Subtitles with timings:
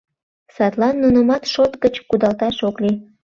[0.55, 2.97] Садлан нунымат шот гыч кудалташ ок лий.